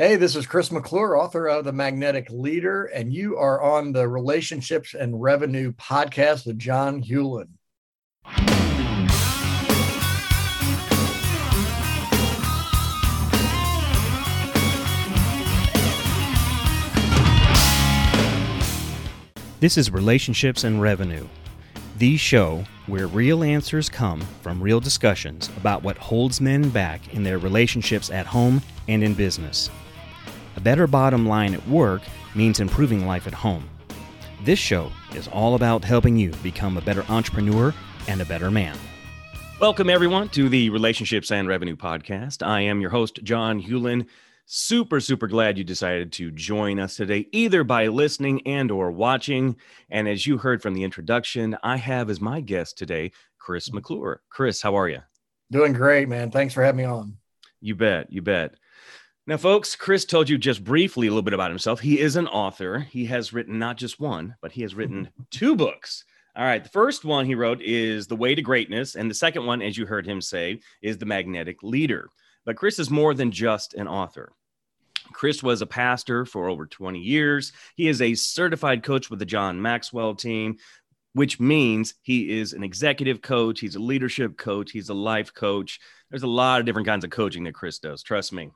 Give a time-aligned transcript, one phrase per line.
[0.00, 4.08] Hey, this is Chris McClure, author of The Magnetic Leader, and you are on the
[4.08, 7.48] Relationships and Revenue podcast with John Hewlin.
[19.60, 21.28] This is Relationships and Revenue,
[21.98, 27.22] the show where real answers come from real discussions about what holds men back in
[27.22, 29.68] their relationships at home and in business.
[30.60, 32.02] A better bottom line at work
[32.34, 33.66] means improving life at home.
[34.44, 37.72] This show is all about helping you become a better entrepreneur
[38.08, 38.76] and a better man.
[39.58, 42.46] Welcome, everyone, to the Relationships and Revenue Podcast.
[42.46, 44.06] I am your host, John Hewlin.
[44.44, 49.56] Super super glad you decided to join us today either by listening and or watching.
[49.88, 54.18] And as you heard from the introduction i have as my guest today chris mcclure.
[54.28, 55.00] Chris how are you?
[55.50, 56.30] Doing great man.
[56.30, 57.16] Thanks for having me on.
[57.62, 58.56] You bet you bet
[59.30, 62.26] now folks chris told you just briefly a little bit about himself he is an
[62.26, 65.22] author he has written not just one but he has written mm-hmm.
[65.30, 66.04] two books
[66.36, 66.62] all right.
[66.62, 68.94] The first one he wrote is The Way to Greatness.
[68.94, 72.08] And the second one, as you heard him say, is The Magnetic Leader.
[72.44, 74.32] But Chris is more than just an author.
[75.12, 77.52] Chris was a pastor for over 20 years.
[77.74, 80.58] He is a certified coach with the John Maxwell team,
[81.14, 85.80] which means he is an executive coach, he's a leadership coach, he's a life coach.
[86.10, 88.50] There's a lot of different kinds of coaching that Chris does, trust me.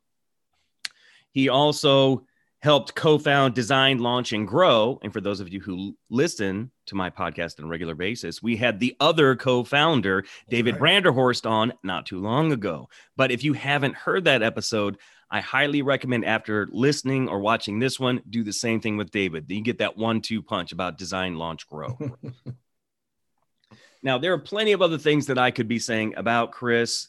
[1.35, 2.25] He also
[2.63, 7.11] helped co-found design launch and grow and for those of you who listen to my
[7.11, 11.05] podcast on a regular basis we had the other co-founder david right.
[11.05, 14.97] branderhorst on not too long ago but if you haven't heard that episode
[15.31, 19.47] I highly recommend after listening or watching this one, do the same thing with David.
[19.49, 21.99] You get that one two punch about design, launch, grow.
[24.03, 27.09] now, there are plenty of other things that I could be saying about Chris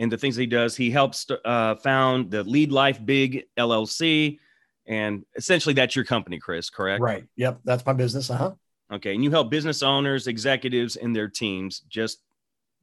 [0.00, 0.74] and the things he does.
[0.74, 4.38] He helps uh, found the Lead Life Big LLC.
[4.86, 7.02] And essentially, that's your company, Chris, correct?
[7.02, 7.24] Right.
[7.36, 7.60] Yep.
[7.64, 8.30] That's my business.
[8.30, 8.52] Uh huh.
[8.94, 9.14] Okay.
[9.14, 12.22] And you help business owners, executives, and their teams just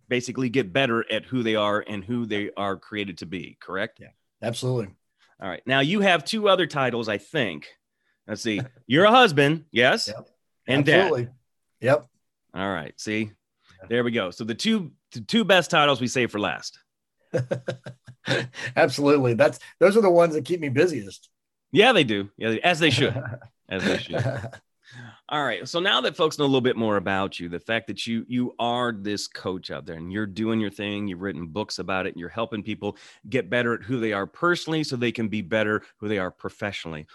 [0.07, 3.99] basically get better at who they are and who they are created to be, correct?
[3.99, 4.09] Yeah.
[4.41, 4.93] Absolutely.
[5.41, 5.63] All right.
[5.65, 7.67] Now you have two other titles, I think.
[8.27, 8.61] Let's see.
[8.85, 10.29] You're a husband, yes, yep.
[10.67, 11.25] and Absolutely.
[11.25, 11.33] dad.
[11.81, 12.07] Yep.
[12.53, 12.93] All right.
[12.99, 13.31] See,
[13.89, 14.31] there we go.
[14.31, 16.77] So the two the two best titles we save for last.
[18.75, 19.33] Absolutely.
[19.33, 21.29] That's those are the ones that keep me busiest.
[21.71, 22.29] Yeah, they do.
[22.37, 23.15] Yeah, as they should.
[23.69, 24.25] as they should.
[25.29, 25.67] All right.
[25.67, 28.25] So now that folks know a little bit more about you, the fact that you
[28.29, 32.05] you are this coach out there and you're doing your thing, you've written books about
[32.05, 32.97] it, and you're helping people
[33.29, 36.31] get better at who they are personally so they can be better who they are
[36.31, 37.05] professionally.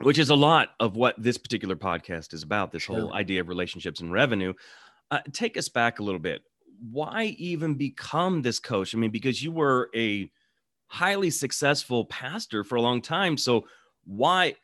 [0.00, 2.98] Which is a lot of what this particular podcast is about, this sure.
[2.98, 4.54] whole idea of relationships and revenue.
[5.10, 6.40] Uh, take us back a little bit.
[6.90, 8.94] Why even become this coach?
[8.94, 10.30] I mean, because you were a
[10.86, 13.36] highly successful pastor for a long time.
[13.36, 13.66] So
[14.04, 14.56] why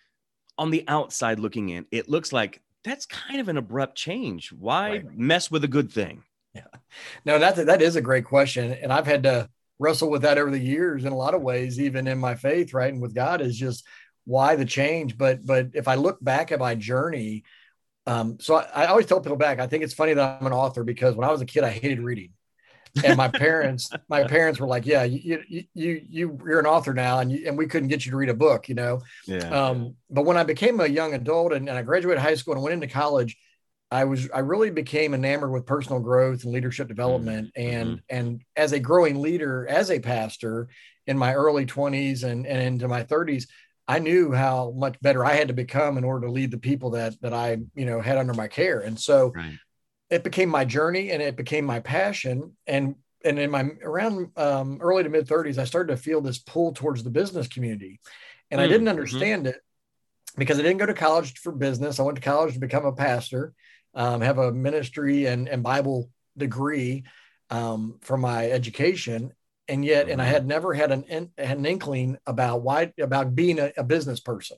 [0.58, 4.52] on the outside looking in, it looks like that's kind of an abrupt change.
[4.52, 5.18] Why right.
[5.18, 6.24] mess with a good thing?
[6.54, 6.62] Yeah.
[7.24, 8.72] No, that that is a great question.
[8.72, 9.48] And I've had to
[9.78, 12.74] wrestle with that over the years in a lot of ways, even in my faith,
[12.74, 12.92] right?
[12.92, 13.86] And with God is just
[14.24, 15.16] why the change.
[15.16, 17.44] But but if I look back at my journey,
[18.08, 20.52] um, so I, I always tell people back, I think it's funny that I'm an
[20.52, 22.32] author because when I was a kid, I hated reading
[23.04, 27.18] and my parents my parents were like yeah you you you you're an author now
[27.18, 29.94] and you, and we couldn't get you to read a book you know yeah um,
[30.10, 32.74] but when i became a young adult and, and i graduated high school and went
[32.74, 33.36] into college
[33.90, 37.76] i was i really became enamored with personal growth and leadership development mm-hmm.
[37.76, 38.16] and mm-hmm.
[38.16, 40.68] and as a growing leader as a pastor
[41.06, 43.46] in my early 20s and and into my 30s
[43.88, 46.90] I knew how much better I had to become in order to lead the people
[46.90, 48.80] that that I, you know, had under my care.
[48.80, 49.58] And so right
[50.10, 52.56] it became my journey and it became my passion.
[52.66, 56.38] And and in my around um, early to mid 30s, I started to feel this
[56.38, 58.00] pull towards the business community,
[58.50, 58.90] and mm, I hmm, didn't mm-hmm.
[58.90, 59.54] understand mm-hmm.
[59.56, 59.62] it
[60.36, 61.98] because I didn't go to college for business.
[61.98, 63.54] I went to college to become a pastor,
[63.94, 67.04] um, have a ministry and, and Bible degree
[67.50, 69.32] um, for my education,
[69.68, 70.12] and yet, mm-hmm.
[70.12, 70.34] and I mm-hmm.
[70.34, 74.56] had never had an, an inkling about why about being a, a business person.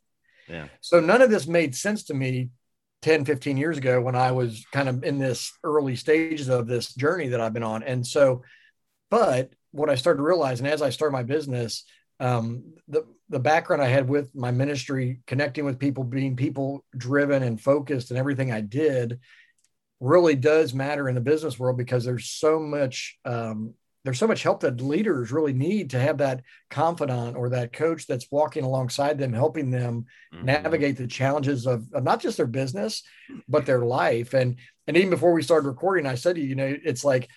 [0.48, 0.68] Yeah.
[0.80, 2.50] So none of this made sense to me
[3.02, 6.94] 10, 15 years ago when I was kind of in this early stages of this
[6.94, 7.82] journey that I've been on.
[7.82, 8.42] And so,
[9.10, 11.84] but what I started to realize, and as I started my business,
[12.18, 17.42] um, the, the background I had with my ministry, connecting with people, being people driven
[17.42, 19.20] and focused and everything I did
[20.00, 23.74] really does matter in the business world because there's so much um,
[24.04, 28.06] there's so much help that leaders really need to have that confidant or that coach
[28.06, 30.46] that's walking alongside them, helping them mm-hmm.
[30.46, 33.02] navigate the challenges of, of, not just their business,
[33.48, 34.32] but their life.
[34.34, 34.56] And
[34.86, 37.28] and even before we started recording, I said to you, you know, it's like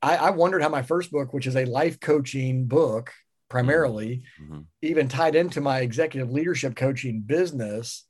[0.00, 3.12] I, I wondered how my first book, which is a life coaching book,
[3.48, 4.60] primarily, mm-hmm.
[4.82, 8.04] even tied into my executive leadership coaching business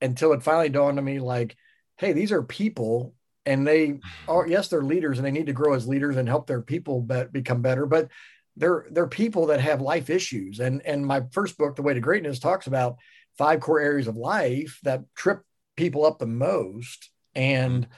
[0.00, 1.56] until it finally dawned on me like,
[1.98, 3.14] hey, these are people
[3.46, 6.46] and they are, yes, they're leaders and they need to grow as leaders and help
[6.46, 7.86] their people be- become better.
[7.86, 8.08] But
[8.56, 10.60] they're, they're people that have life issues.
[10.60, 12.96] And, and my first book, The Way to Greatness, talks about
[13.36, 15.42] five core areas of life that trip
[15.76, 17.10] people up the most.
[17.34, 17.88] And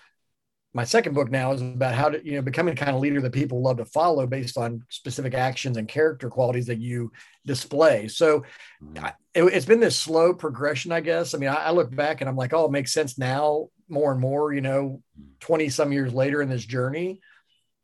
[0.77, 3.23] my second book now is about how to you know becoming the kind of leader
[3.23, 7.11] that people love to follow based on specific actions and character qualities that you
[7.47, 8.45] display so
[8.85, 9.07] mm-hmm.
[9.33, 12.29] it, has been this slow progression i guess i mean I, I, look back and
[12.29, 15.25] i'm like oh it makes sense now more and more you know mm.
[15.41, 17.21] 20 some years later in this journey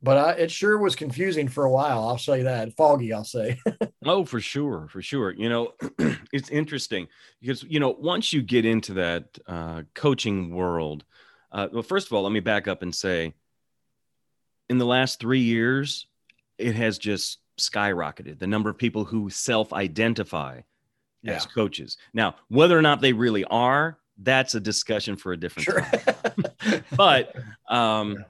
[0.05, 3.59] but I, it sure was confusing for a while i'll say that foggy i'll say
[4.05, 5.75] oh for sure for sure you know
[6.33, 7.09] it's interesting
[7.41, 11.05] because you know once you get into that uh, coaching world
[11.53, 13.35] uh, well, first of all, let me back up and say
[14.69, 16.07] in the last three years,
[16.59, 20.61] it has just skyrocketed the number of people who self identify
[21.23, 21.35] yeah.
[21.35, 21.99] as coaches.
[22.15, 25.81] Now, whether or not they really are, that's a discussion for a different sure.
[25.81, 26.85] time.
[26.97, 27.35] but
[27.69, 28.25] um,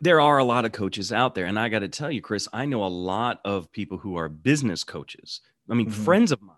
[0.00, 1.46] there are a lot of coaches out there.
[1.46, 4.28] And I got to tell you, Chris, I know a lot of people who are
[4.28, 5.40] business coaches.
[5.68, 6.04] I mean, mm-hmm.
[6.04, 6.56] friends of mine,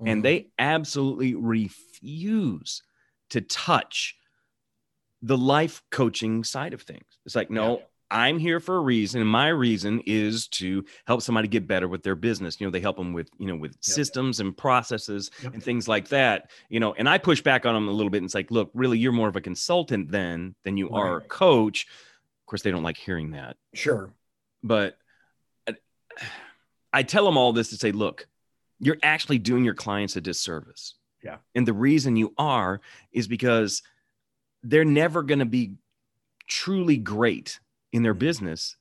[0.00, 0.08] mm-hmm.
[0.08, 2.82] and they absolutely refuse
[3.30, 4.16] to touch
[5.20, 7.18] the life coaching side of things.
[7.26, 7.82] It's like, no.
[8.10, 9.20] I'm here for a reason.
[9.20, 12.60] And my reason is to help somebody get better with their business.
[12.60, 13.82] You know, they help them with, you know, with yep.
[13.82, 15.54] systems and processes yep.
[15.54, 16.50] and things like that.
[16.68, 18.70] You know, and I push back on them a little bit and it's like, look,
[18.74, 20.98] really, you're more of a consultant then than you right.
[20.98, 21.86] are a coach.
[22.42, 23.56] Of course, they don't like hearing that.
[23.74, 24.12] Sure.
[24.62, 24.96] But
[25.68, 25.76] I,
[26.92, 28.26] I tell them all this to say, look,
[28.80, 30.94] you're actually doing your clients a disservice.
[31.22, 31.36] Yeah.
[31.54, 32.80] And the reason you are
[33.12, 33.82] is because–
[34.64, 35.74] they're never going to be
[36.48, 37.60] truly great
[37.92, 38.20] in their mm-hmm.
[38.20, 38.76] business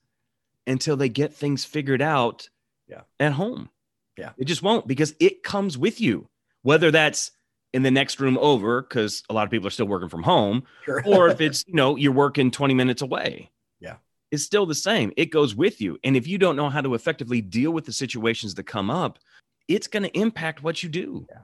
[0.65, 2.49] until they get things figured out
[2.87, 3.01] yeah.
[3.19, 3.69] at home.
[4.17, 4.31] Yeah.
[4.37, 6.27] It just won't because it comes with you,
[6.63, 7.31] whether that's
[7.73, 10.63] in the next room over, because a lot of people are still working from home,
[10.85, 11.03] sure.
[11.05, 13.51] or if it's, you know, you're working 20 minutes away.
[13.79, 13.95] Yeah.
[14.31, 15.13] It's still the same.
[15.15, 15.99] It goes with you.
[16.03, 19.19] And if you don't know how to effectively deal with the situations that come up,
[19.67, 21.27] it's going to impact what you do.
[21.29, 21.39] Yeah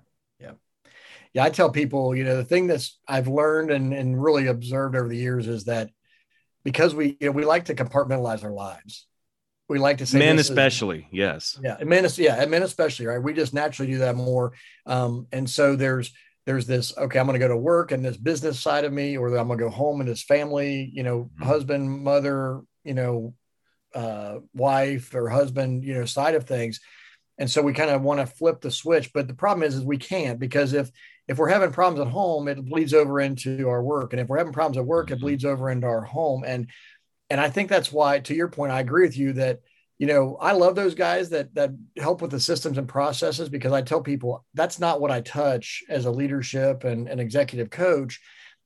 [1.34, 4.96] yeah, I tell people, you know, the thing that's I've learned and, and really observed
[4.96, 5.90] over the years is that
[6.64, 9.08] because we, you know, we like to compartmentalize our lives.
[9.70, 13.24] We like to say men, especially, is, yes, yeah, men, yeah, men especially, right?
[13.24, 14.54] We just naturally do that more,
[14.86, 16.12] um, and so there's
[16.46, 19.18] there's this okay, I'm going to go to work and this business side of me,
[19.18, 21.44] or I'm going to go home and this family, you know, mm-hmm.
[21.44, 23.36] husband, mother, you know,
[23.96, 26.82] uh, wife or husband, you know, side of things,
[27.38, 29.84] and so we kind of want to flip the switch, but the problem is, is
[29.84, 30.92] we can't because if
[31.28, 34.14] if we're having problems at home, it bleeds over into our work.
[34.14, 35.26] And if we're having problems at work, it mm-hmm.
[35.26, 36.44] bleeds over into our home.
[36.46, 36.70] And
[37.30, 39.62] and I think that's why, to your point, I agree with you that
[39.98, 43.72] you know I love those guys that that help with the systems and processes because
[43.72, 48.20] I tell people that's not what I touch as a leadership and an executive coach.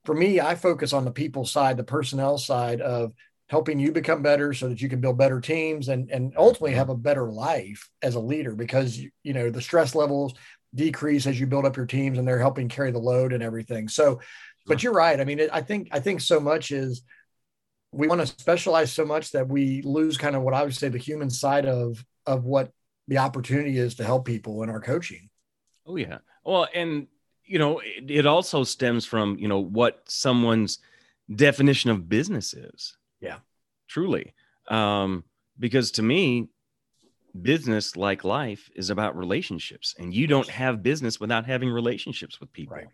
[0.06, 3.14] For me, I focus on the people side, the personnel side of
[3.50, 6.80] helping you become better so that you can build better teams and and ultimately mm-hmm.
[6.80, 10.34] have a better life as a leader because you know the stress levels
[10.74, 13.88] decrease as you build up your teams and they're helping carry the load and everything.
[13.88, 14.22] So,
[14.66, 15.20] but you're right.
[15.20, 17.04] I mean, it, I think, I think so much is
[17.92, 20.90] we want to specialize so much that we lose kind of what I would say
[20.90, 22.72] the human side of, of what
[23.08, 25.30] the opportunity is to help people in our coaching.
[25.86, 26.18] Oh yeah.
[26.44, 27.08] Well, and
[27.46, 30.80] you know, it, it also stems from, you know, what someone's
[31.34, 32.98] definition of business is.
[33.22, 33.38] Yeah.
[33.88, 34.34] Truly.
[34.68, 35.24] Um,
[35.58, 36.50] because to me,
[37.44, 42.52] business like life is about relationships and you don't have business without having relationships with
[42.52, 42.76] people.
[42.76, 42.88] Right.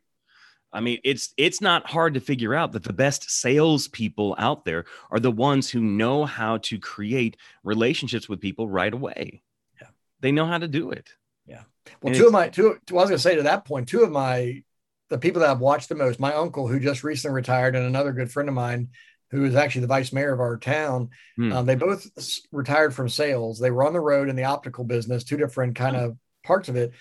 [0.72, 4.86] i mean it's it's not hard to figure out that the best salespeople out there
[5.12, 9.44] are the ones who know how to create relationships with people right away.
[9.82, 9.88] Yeah.
[10.20, 11.10] They know how to do it.
[11.46, 11.64] Yeah.
[12.02, 13.88] Well and two of my two well, i was going to say to that point
[13.88, 14.64] two of my
[15.10, 18.14] the people that i've watched the most my uncle who just recently retired and another
[18.14, 18.90] good friend of mine
[19.34, 21.10] who is actually the vice mayor of our town.
[21.38, 21.52] Hmm.
[21.52, 22.08] Um, they both
[22.52, 23.60] retired from sales.
[23.60, 26.76] They were on the road in the optical business, two different kind of parts of
[26.76, 26.92] it.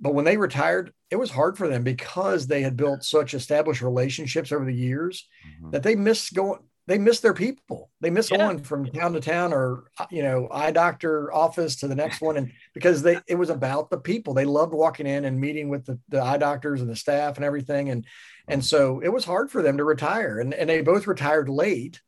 [0.00, 3.82] But when they retired, it was hard for them because they had built such established
[3.82, 5.70] relationships over the years mm-hmm.
[5.70, 6.60] that they missed going.
[6.86, 7.90] They miss their people.
[8.00, 8.46] They miss yeah.
[8.46, 12.36] on from town to town, or you know, eye doctor office to the next one,
[12.36, 14.34] and because they it was about the people.
[14.34, 17.44] They loved walking in and meeting with the, the eye doctors and the staff and
[17.44, 18.04] everything, and
[18.48, 20.40] and so it was hard for them to retire.
[20.40, 22.00] And, and they both retired late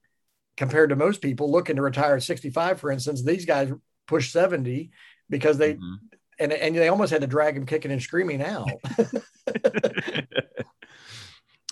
[0.56, 3.22] compared to most people looking to retire at 65, for instance.
[3.22, 3.72] These guys
[4.06, 4.90] pushed 70
[5.30, 5.94] because they, mm-hmm.
[6.38, 8.68] and, and they almost had to drag him kicking and screaming out.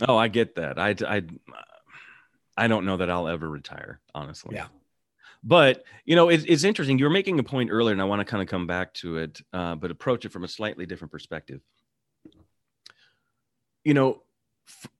[0.08, 0.78] oh, I get that.
[0.78, 1.22] I, I,
[2.56, 4.56] I don't know that I'll ever retire, honestly.
[4.56, 4.66] Yeah.
[5.42, 6.98] But you know, it, it's interesting.
[6.98, 9.18] You were making a point earlier, and I want to kind of come back to
[9.18, 11.60] it, uh, but approach it from a slightly different perspective.
[13.84, 14.22] You know,
[14.66, 14.90] f-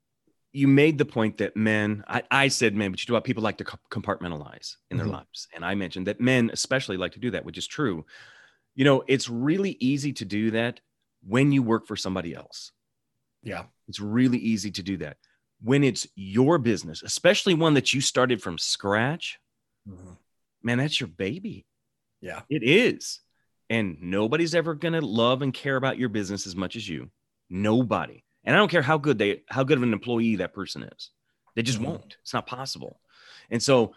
[0.53, 2.05] you made the point that men.
[2.07, 3.25] I, I said men, but you know what?
[3.25, 5.17] People like to compartmentalize in their mm-hmm.
[5.17, 8.05] lives, and I mentioned that men, especially, like to do that, which is true.
[8.75, 10.81] You know, it's really easy to do that
[11.27, 12.73] when you work for somebody else.
[13.43, 15.17] Yeah, it's really easy to do that
[15.65, 19.41] when it's your business, especially one that you started from scratch.
[19.89, 20.13] Mm-hmm
[20.65, 21.67] man, that's your baby.
[22.21, 22.41] Yeah.
[22.49, 23.21] It is.
[23.71, 27.11] And nobody's ever going to love and care about your business as much as you.
[27.49, 28.25] Nobody.
[28.45, 31.11] And I don't care how good they how good of an employee that person is.
[31.55, 31.93] They just mm-hmm.
[31.93, 32.17] won't.
[32.23, 33.01] It's not possible.
[33.51, 33.95] And so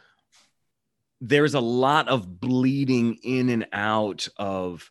[1.19, 4.89] there's a lot of bleeding in and out of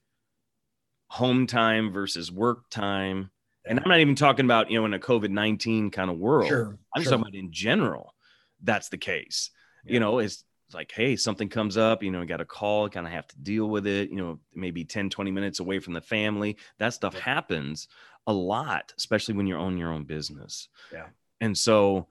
[1.09, 3.30] home time versus work time.
[3.67, 6.49] And I'm not even talking about, you know, in a COVID 19 kind of world.
[6.49, 7.13] Sure, I'm sure.
[7.13, 8.15] talking about in general,
[8.63, 9.51] that's the case.
[9.85, 9.95] Yeah.
[9.95, 10.45] You know, it's
[10.75, 13.67] like hey something comes up you know got a call kind of have to deal
[13.69, 17.21] with it you know maybe 10 20 minutes away from the family that stuff yeah.
[17.21, 17.89] happens
[18.27, 21.07] a lot especially when you're on your own business yeah
[21.41, 22.09] and so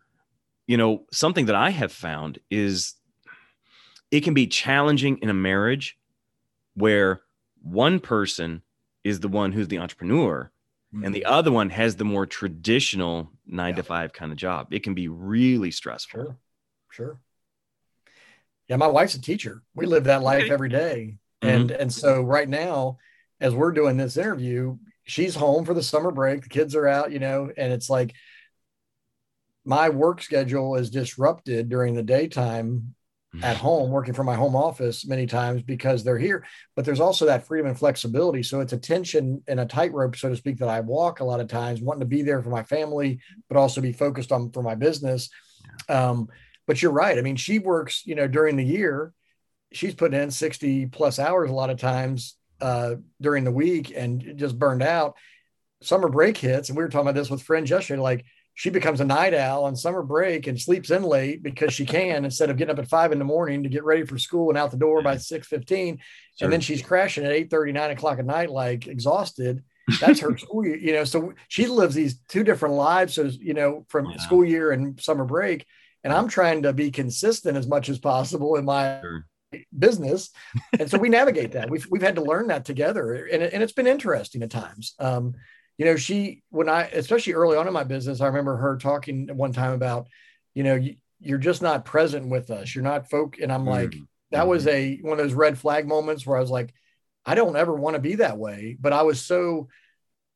[0.68, 2.96] you know something that i have found is
[4.12, 5.98] it can be challenging in a marriage
[6.76, 7.22] where
[7.62, 8.62] one person
[9.04, 10.50] is the one who's the entrepreneur
[10.96, 11.04] mm-hmm.
[11.04, 11.34] and the mm-hmm.
[11.34, 13.78] other one has the more traditional nine yeah.
[13.78, 16.38] to five kind of job it can be really stressful sure
[16.90, 17.20] sure
[18.68, 19.62] yeah, my wife's a teacher.
[19.75, 21.18] We live that life every day.
[21.44, 21.56] Mm-hmm.
[21.56, 22.98] And and so right now,
[23.40, 26.44] as we're doing this interview, she's home for the summer break.
[26.44, 28.16] The kids are out, you know, and it's like
[29.64, 32.96] my work schedule is disrupted during the daytime
[33.44, 37.25] at home working from my home office many times because they're here but there's also
[37.25, 40.70] that freedom and flexibility so it's a tension and a tightrope so to speak that
[40.70, 43.82] i walk a lot of times wanting to be there for my family but also
[43.82, 45.30] be focused on for my business
[45.89, 46.30] um,
[46.68, 47.18] but you're right.
[47.18, 49.13] I mean, she works, you know, during the year,
[49.72, 54.34] she's putting in 60 plus hours a lot of times uh, during the week and
[54.38, 55.15] just burned out.
[55.82, 58.01] Summer break hits, and we were talking about this with friends yesterday.
[58.01, 58.25] Like
[58.56, 62.26] she becomes a night owl on summer break and sleeps in late because she can
[62.26, 64.58] instead of getting up at five in the morning to get ready for school and
[64.58, 66.00] out the door by six fifteen,
[66.38, 66.46] sure.
[66.46, 69.64] and then she's crashing at eight thirty, nine o'clock at night, like exhausted.
[70.00, 71.04] That's her school year, you know.
[71.04, 74.18] So she lives these two different lives, so you know, from yeah.
[74.18, 75.66] school year and summer break
[76.06, 79.26] and I'm trying to be consistent as much as possible in my sure.
[79.78, 80.30] business.
[80.80, 81.70] And so we navigate that.
[81.70, 84.94] We've we've had to learn that together, and, it, and it's been interesting at times.
[85.00, 85.34] Um,
[85.77, 89.29] you know, she when I especially early on in my business, I remember her talking
[89.36, 90.08] one time about,
[90.53, 92.74] you know, you, you're just not present with us.
[92.74, 93.70] You're not folk, and I'm mm-hmm.
[93.70, 93.96] like,
[94.32, 96.74] that was a one of those red flag moments where I was like,
[97.25, 99.67] I don't ever want to be that way, but I was so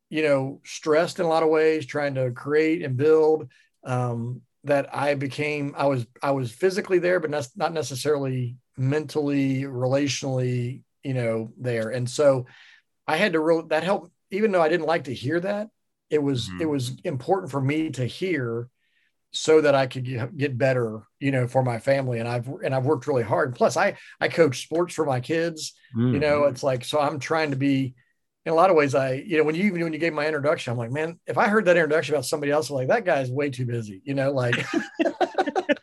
[0.10, 3.48] you know stressed in a lot of ways trying to create and build
[3.84, 9.64] um, that I became I was I was physically there, but not, not necessarily mentally,
[9.64, 11.90] relationally, you know, there.
[11.90, 12.46] And so
[13.08, 15.70] I had to really that helped, even though I didn't like to hear that,
[16.10, 16.62] it was mm-hmm.
[16.62, 18.70] it was important for me to hear
[19.32, 22.20] so that I could get, get better, you know, for my family.
[22.20, 23.56] And I've and I've worked really hard.
[23.56, 25.74] Plus, I I coach sports for my kids.
[25.96, 26.14] Mm-hmm.
[26.14, 27.96] You know, it's like so I'm trying to be
[28.46, 30.26] in a lot of ways, I, you know, when you even when you gave my
[30.26, 33.06] introduction, I'm like, man, if I heard that introduction about somebody else, I'm like, that
[33.06, 34.56] guy's way too busy, you know, like,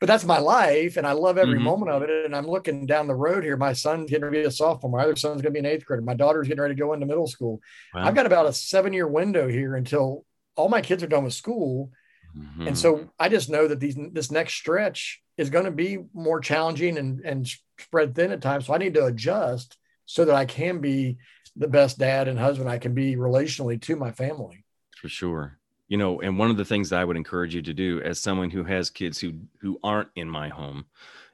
[0.00, 0.96] but that's my life.
[0.96, 1.64] And I love every mm-hmm.
[1.64, 2.24] moment of it.
[2.24, 3.56] And I'm looking down the road here.
[3.56, 4.90] My son's getting ready to be a sophomore.
[4.90, 6.02] My other son's going to be an eighth grader.
[6.02, 7.60] My daughter's getting ready to go into middle school.
[7.94, 8.06] Wow.
[8.06, 10.24] I've got about a seven year window here until
[10.56, 11.90] all my kids are done with school.
[12.36, 12.68] Mm-hmm.
[12.68, 16.40] And so I just know that these, this next stretch is going to be more
[16.40, 17.48] challenging and, and
[17.78, 18.66] spread thin at times.
[18.66, 21.18] So I need to adjust so that I can be
[21.56, 24.64] the best dad and husband I can be relationally to my family.
[25.00, 25.58] For sure.
[25.88, 28.18] You know, and one of the things that I would encourage you to do as
[28.18, 30.86] someone who has kids who who aren't in my home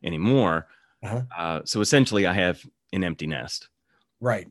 [0.04, 0.66] anymore.
[1.02, 1.23] Uh-huh.
[1.37, 3.68] Uh, so essentially, I have an empty nest.
[4.21, 4.49] Right.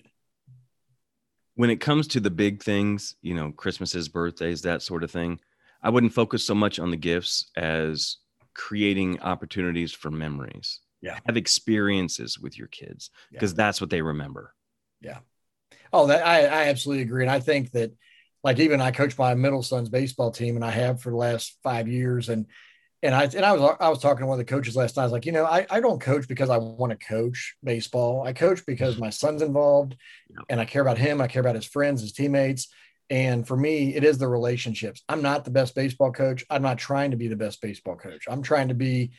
[1.56, 5.40] When it comes to the big things, you know, Christmases, birthdays, that sort of thing,
[5.84, 8.18] I wouldn't focus so much on the gifts as
[8.54, 10.80] creating opportunities for memories.
[11.02, 11.18] Yeah.
[11.26, 13.58] Have experiences with your kids because yeah.
[13.58, 14.54] that's what they remember.
[15.02, 15.20] Yeah.
[15.94, 17.24] Oh, that I, I absolutely agree.
[17.24, 17.92] And I think that
[18.44, 21.58] like even I coach my middle son's baseball team and I have for the last
[21.64, 22.30] five years.
[22.30, 22.48] And
[23.04, 25.04] and I and I was I was talking to one of the coaches last night.
[25.04, 28.24] I was like, you know, I, I don't coach because I want to coach baseball.
[28.26, 29.96] I coach because my son's involved
[30.50, 31.22] and I care about him.
[31.22, 32.68] I care about his friends, his teammates.
[33.10, 35.04] And for me, it is the relationships.
[35.10, 36.46] I'm not the best baseball coach.
[36.50, 38.26] I'm not trying to be the best baseball coach.
[38.30, 39.12] I'm trying to be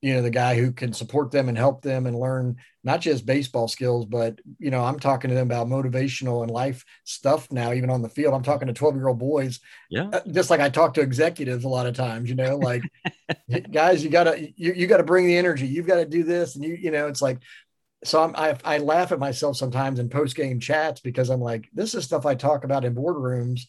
[0.00, 3.26] you know the guy who can support them and help them and learn not just
[3.26, 7.72] baseball skills but you know i'm talking to them about motivational and life stuff now
[7.72, 8.32] even on the field.
[8.32, 10.08] I'm talking to 12 year old boys yeah.
[10.12, 12.82] uh, just like i talk to executives a lot of times you know like
[13.70, 15.66] guys you gotta you, you gotta bring the energy.
[15.66, 16.54] You've got to do this.
[16.54, 17.38] And you you know it's like
[18.04, 21.68] so I'm, I, I laugh at myself sometimes in post game chats because I'm like,
[21.72, 23.62] this is stuff I talk about in boardrooms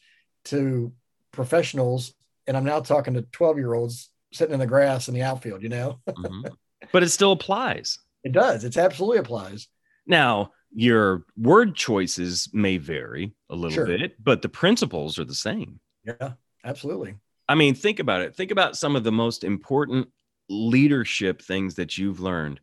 [0.45, 0.93] to
[1.31, 2.13] professionals,
[2.45, 5.63] and I'm now talking to 12 year olds sitting in the grass in the outfield,
[5.63, 5.99] you know?
[6.09, 6.47] mm-hmm.
[6.91, 7.99] But it still applies.
[8.23, 8.63] It does.
[8.63, 9.67] It absolutely applies.
[10.05, 13.85] Now, your word choices may vary a little sure.
[13.85, 15.79] bit, but the principles are the same.
[16.05, 16.33] Yeah,
[16.63, 17.15] absolutely.
[17.47, 18.35] I mean, think about it.
[18.35, 20.09] Think about some of the most important
[20.49, 22.59] leadership things that you've learned.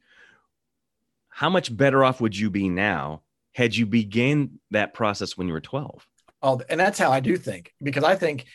[1.29, 5.55] How much better off would you be now had you began that process when you
[5.55, 6.07] were 12?
[6.43, 8.47] Oh, and that's how I do think because I think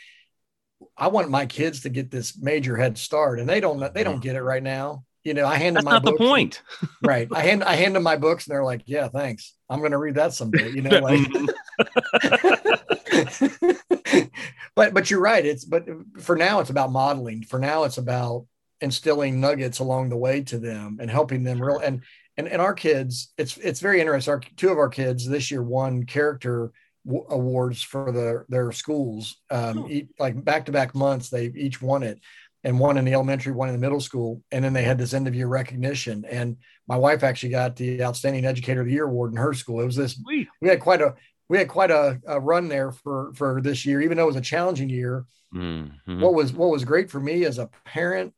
[0.97, 4.15] I want my kids to get this major head start, and they don't they don't
[4.15, 4.21] mm-hmm.
[4.21, 5.05] get it right now.
[5.23, 6.61] You know, I hand them That's my not the point,
[7.03, 7.27] right?
[7.31, 9.53] I hand I hand them my books, and they're like, "Yeah, thanks.
[9.69, 11.21] I'm going to read that someday." You know, like.
[14.75, 15.45] but but you're right.
[15.45, 15.85] It's but
[16.19, 17.43] for now it's about modeling.
[17.43, 18.45] For now it's about
[18.81, 22.01] instilling nuggets along the way to them and helping them real and
[22.37, 23.31] and and our kids.
[23.37, 24.33] It's it's very interesting.
[24.33, 26.71] Our two of our kids this year one character
[27.05, 29.37] w- awards for the, their schools.
[29.49, 29.87] Um, oh.
[29.89, 32.19] each, like back to back months, they each won it,
[32.63, 35.13] and one in the elementary, one in the middle school, and then they had this
[35.13, 36.25] end of year recognition.
[36.29, 39.81] And my wife actually got the outstanding educator of the year award in her school.
[39.81, 40.19] It was this.
[40.61, 41.15] We had quite a
[41.49, 44.35] we had quite a, a run there for for this year, even though it was
[44.37, 45.25] a challenging year.
[45.53, 46.21] Mm-hmm.
[46.21, 48.33] What was what was great for me as a parent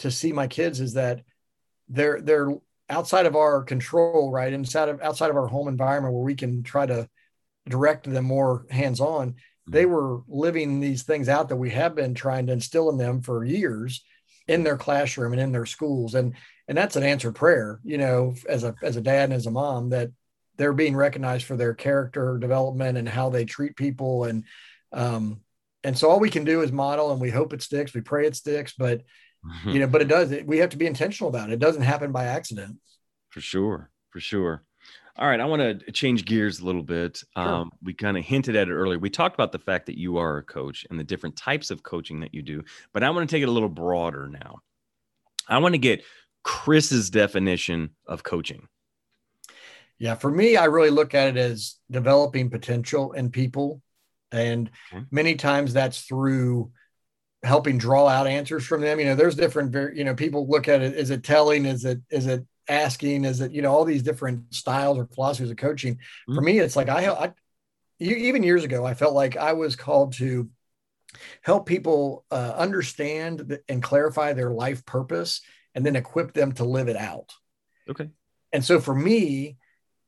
[0.00, 1.22] to see my kids is that
[1.88, 2.50] they're they're
[2.90, 4.52] outside of our control, right?
[4.52, 7.08] Inside of outside of our home environment where we can try to
[7.68, 9.92] direct them more hands on, they mm-hmm.
[9.92, 13.44] were living these things out that we have been trying to instill in them for
[13.44, 14.04] years
[14.46, 16.14] in their classroom and in their schools.
[16.14, 16.34] And
[16.66, 19.50] and that's an answered prayer, you know, as a as a dad and as a
[19.50, 20.10] mom that
[20.56, 24.24] they're being recognized for their character development and how they treat people.
[24.24, 24.44] And
[24.92, 25.40] um
[25.84, 27.94] and so all we can do is model and we hope it sticks.
[27.94, 29.02] We pray it sticks but
[29.44, 29.70] mm-hmm.
[29.70, 31.54] you know but it does it, we have to be intentional about it.
[31.54, 32.76] It doesn't happen by accident.
[33.30, 33.90] For sure.
[34.10, 34.64] For sure
[35.18, 37.22] all right, I want to change gears a little bit.
[37.36, 37.46] Sure.
[37.48, 38.98] Um, we kind of hinted at it earlier.
[38.98, 41.82] We talked about the fact that you are a coach and the different types of
[41.82, 44.60] coaching that you do, but I want to take it a little broader now.
[45.48, 46.04] I want to get
[46.44, 48.68] Chris's definition of coaching.
[49.98, 53.82] Yeah, for me, I really look at it as developing potential in people.
[54.30, 55.04] And okay.
[55.10, 56.70] many times that's through
[57.42, 59.00] helping draw out answers from them.
[59.00, 60.94] You know, there's different, you know, people look at it.
[60.94, 61.66] Is it telling?
[61.66, 65.50] Is it, is it asking is that you know all these different styles or philosophies
[65.50, 66.34] of coaching mm-hmm.
[66.34, 67.32] for me it's like I, I
[67.98, 70.48] even years ago i felt like i was called to
[71.42, 75.40] help people uh, understand and clarify their life purpose
[75.74, 77.32] and then equip them to live it out.
[77.88, 78.10] Okay.
[78.52, 79.56] And so for me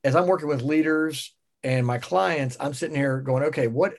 [0.03, 3.93] as i'm working with leaders and my clients i'm sitting here going okay what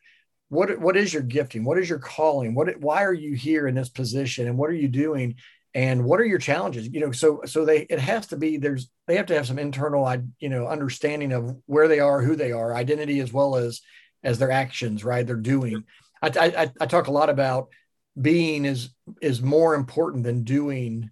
[0.52, 1.64] what what is your gifting?
[1.64, 2.54] What is your calling?
[2.54, 4.46] What why are you here in this position?
[4.46, 5.36] And what are you doing
[5.74, 6.88] and what are your challenges?
[6.88, 9.58] You know so so they it has to be there's they have to have some
[9.58, 13.56] internal I you know understanding of where they are who they are identity as well
[13.56, 13.80] as
[14.22, 15.26] as their actions right?
[15.26, 15.84] They're doing.
[16.20, 17.68] I i, I talk a lot about
[18.20, 21.10] being is is more important than doing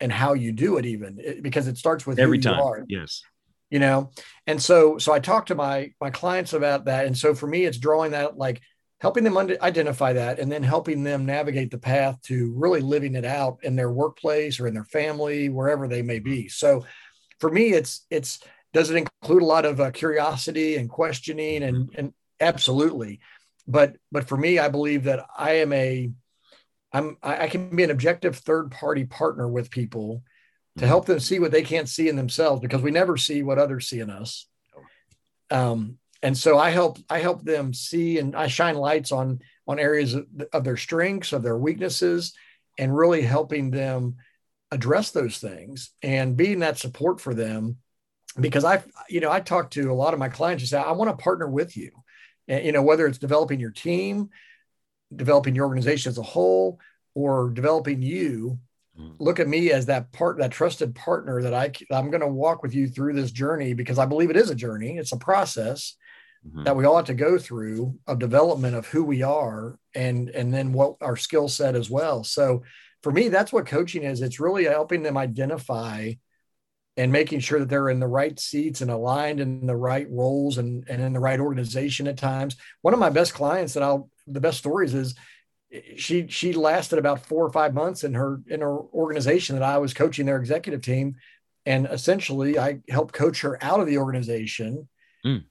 [0.00, 3.22] and how you do it even it, because it starts with every time yes.
[3.70, 4.10] you know?
[4.46, 7.06] And so so i talk to my my clients about that.
[7.06, 8.60] And so for me it's drawing that like
[9.00, 13.24] helping them identify that and then helping them navigate the path to really living it
[13.24, 16.48] out in their workplace or in their family wherever they may be.
[16.48, 16.84] So
[17.38, 18.40] for me it's it's
[18.72, 23.20] does it include a lot of uh, curiosity and questioning and and absolutely.
[23.66, 26.10] But but for me i believe that i am a
[26.92, 30.22] i'm i can be an objective third party partner with people
[30.78, 33.58] to help them see what they can't see in themselves because we never see what
[33.58, 34.46] others see in us.
[35.50, 39.78] Um, and so I help I help them see and I shine lights on on
[39.78, 42.34] areas of, of their strengths, of their weaknesses,
[42.78, 44.16] and really helping them
[44.70, 47.76] address those things and being that support for them.
[48.38, 50.92] Because I, you know, I talk to a lot of my clients and say, I
[50.92, 51.90] want to partner with you.
[52.48, 54.30] And, you know, whether it's developing your team,
[55.14, 56.78] developing your organization as a whole,
[57.14, 58.58] or developing you.
[59.18, 62.62] Look at me as that part that trusted partner that I I'm going to walk
[62.62, 64.96] with you through this journey because I believe it is a journey.
[64.96, 65.96] It's a process
[66.46, 66.64] mm-hmm.
[66.64, 70.52] that we all have to go through of development of who we are and and
[70.52, 72.24] then what our skill set as well.
[72.24, 72.62] So
[73.02, 74.20] for me, that's what coaching is.
[74.20, 76.12] It's really helping them identify
[76.96, 80.58] and making sure that they're in the right seats and aligned in the right roles
[80.58, 82.56] and, and in the right organization at times.
[82.82, 85.14] One of my best clients that I'll the best stories is
[85.96, 89.78] she she lasted about four or five months in her in her organization that I
[89.78, 91.16] was coaching their executive team,
[91.64, 94.88] and essentially I helped coach her out of the organization.
[95.24, 95.44] Mm.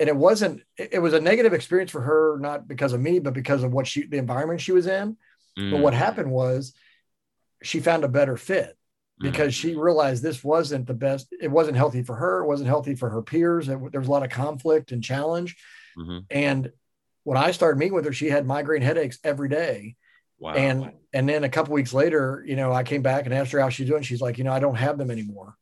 [0.00, 3.34] And it wasn't it was a negative experience for her, not because of me, but
[3.34, 5.16] because of what she the environment she was in.
[5.58, 5.72] Mm.
[5.72, 5.98] But what mm.
[5.98, 6.72] happened was
[7.62, 8.76] she found a better fit
[9.20, 9.60] because mm.
[9.60, 11.28] she realized this wasn't the best.
[11.40, 12.42] It wasn't healthy for her.
[12.42, 13.68] It wasn't healthy for her peers.
[13.68, 15.56] It, there was a lot of conflict and challenge.
[15.98, 16.18] Mm-hmm.
[16.30, 16.72] And
[17.28, 19.96] when I started meeting with her, she had migraine headaches every day.
[20.38, 20.54] Wow.
[20.54, 23.60] And and then a couple weeks later, you know, I came back and asked her
[23.60, 24.02] how she's doing.
[24.02, 25.54] She's like, you know, I don't have them anymore.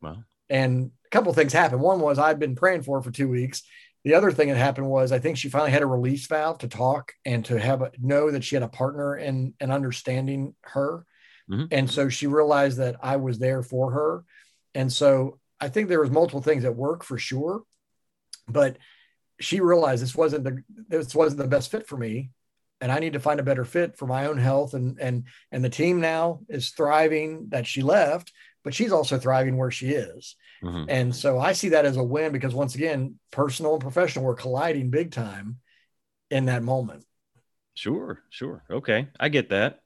[0.00, 0.22] Wow.
[0.48, 1.80] And a couple things happened.
[1.80, 3.64] One was I'd been praying for her for two weeks.
[4.04, 6.68] The other thing that happened was I think she finally had a release valve to
[6.68, 11.04] talk and to have a, know that she had a partner and and understanding her.
[11.50, 11.64] Mm-hmm.
[11.72, 14.24] And so she realized that I was there for her.
[14.72, 17.62] And so I think there was multiple things at work for sure.
[18.46, 18.76] But
[19.40, 22.30] she realized this wasn't the this wasn't the best fit for me
[22.80, 24.74] and I need to find a better fit for my own health.
[24.74, 28.32] And and and the team now is thriving that she left
[28.64, 30.36] but she's also thriving where she is.
[30.62, 30.84] Mm-hmm.
[30.88, 34.34] and so I see that as a win because once again personal and professional were
[34.34, 35.58] colliding big time
[36.30, 37.04] in that moment.
[37.74, 38.64] Sure sure.
[38.68, 39.80] Okay I get that.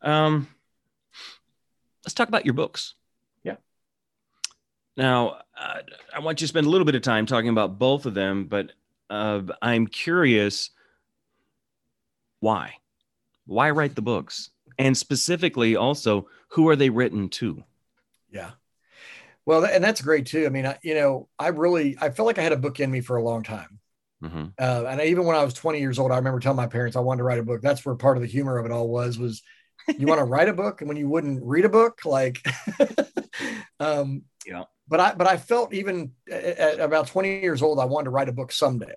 [0.00, 0.48] Um
[2.04, 2.94] let's talk about your books
[4.98, 5.78] now, uh,
[6.12, 8.46] I want you to spend a little bit of time talking about both of them,
[8.46, 8.72] but
[9.08, 10.70] uh, I'm curious
[12.40, 12.74] why?
[13.46, 14.50] Why write the books?
[14.76, 17.62] And specifically, also, who are they written to?
[18.30, 18.50] Yeah.
[19.46, 20.46] Well, and that's great too.
[20.46, 22.90] I mean, I, you know, I really, I felt like I had a book in
[22.90, 23.78] me for a long time.
[24.22, 24.46] Mm-hmm.
[24.58, 27.00] Uh, and even when I was 20 years old, I remember telling my parents I
[27.00, 27.62] wanted to write a book.
[27.62, 29.42] That's where part of the humor of it all was, was
[29.96, 32.44] you want to write a book and when you wouldn't read a book, like,
[33.80, 38.06] um, yeah but I but I felt even at about 20 years old, I wanted
[38.06, 38.94] to write a book someday.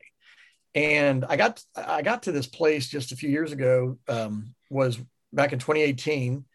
[0.73, 4.97] And I got I got to this place just a few years ago, um, was
[5.33, 6.45] back in 2018.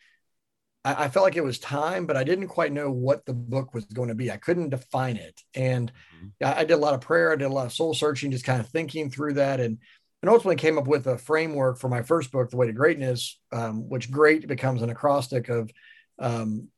[0.84, 3.74] I, I, felt like it was time, but I didn't quite know what the book
[3.74, 4.30] was going to be.
[4.30, 5.38] I couldn't define it.
[5.54, 6.46] And mm-hmm.
[6.46, 8.44] I, I did a lot of prayer, I did a lot of soul searching, just
[8.44, 9.78] kind of thinking through that and
[10.22, 13.38] and ultimately came up with a framework for my first book, The Way to Greatness,
[13.52, 15.70] um, which great becomes an acrostic of
[16.18, 16.68] um,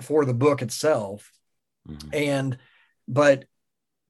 [0.00, 1.30] for the book itself.
[1.88, 2.08] Mm-hmm.
[2.12, 2.58] And,
[3.08, 3.44] but,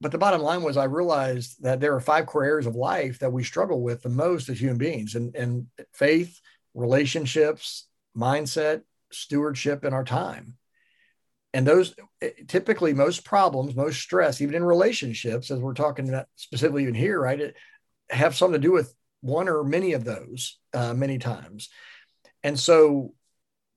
[0.01, 3.19] but the bottom line was I realized that there are five core areas of life
[3.19, 6.39] that we struggle with the most as human beings and, and faith,
[6.73, 10.57] relationships, mindset, stewardship, and our time.
[11.53, 16.27] And those eh, typically most problems, most stress, even in relationships, as we're talking about
[16.35, 17.55] specifically even here, right, it,
[18.09, 21.69] have something to do with one or many of those uh, many times.
[22.43, 23.13] And so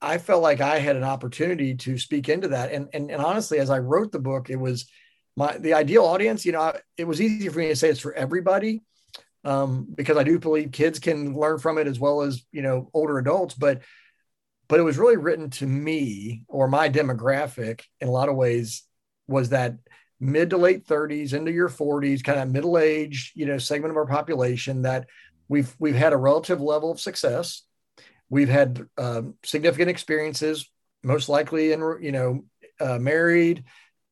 [0.00, 2.72] I felt like I had an opportunity to speak into that.
[2.72, 4.86] And, and, and honestly, as I wrote the book, it was
[5.36, 8.14] my, the ideal audience, you know, it was easy for me to say it's for
[8.14, 8.82] everybody
[9.44, 12.90] um, because I do believe kids can learn from it as well as, you know,
[12.92, 13.82] older adults, but,
[14.68, 18.82] but it was really written to me or my demographic in a lot of ways
[19.26, 19.76] was that
[20.20, 23.96] mid to late 30s into your 40s kind of middle age you know segment of
[23.96, 25.06] our population that
[25.48, 27.62] we've we've had a relative level of success
[28.30, 30.70] We've had um, significant experiences,
[31.02, 32.44] most likely in, you know,
[32.80, 33.64] uh, married,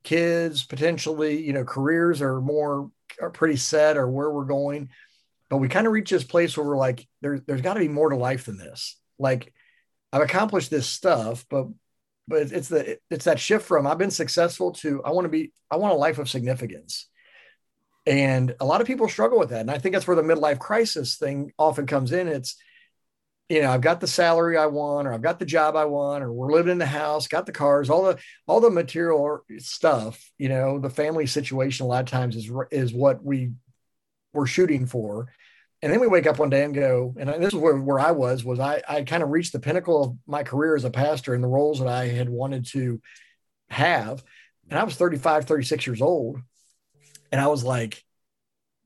[0.02, 4.90] kids, potentially, you know, careers are more are pretty set or where we're going.
[5.48, 7.88] But we kind of reach this place where we're like, there, there's got to be
[7.88, 8.98] more to life than this.
[9.18, 9.52] Like,
[10.12, 11.66] I've accomplished this stuff, but
[12.28, 15.52] but it's the it's that shift from I've been successful to I want to be
[15.70, 17.08] I want a life of significance.
[18.06, 19.62] And a lot of people struggle with that.
[19.62, 22.28] And I think that's where the midlife crisis thing often comes in.
[22.28, 22.56] It's
[23.48, 26.24] you know, I've got the salary I want, or I've got the job I want,
[26.24, 30.30] or we're living in the house, got the cars, all the all the material stuff.
[30.36, 33.52] You know, the family situation a lot of times is is what we
[34.32, 35.32] we're shooting for,
[35.80, 38.10] and then we wake up one day and go, and this is where, where I
[38.10, 41.32] was was I I kind of reached the pinnacle of my career as a pastor
[41.32, 43.00] and the roles that I had wanted to
[43.70, 44.24] have,
[44.68, 46.40] and I was 35, 36 years old,
[47.30, 48.02] and I was like,